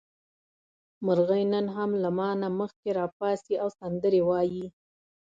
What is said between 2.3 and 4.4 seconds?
نه مخکې راپاڅي او سندرې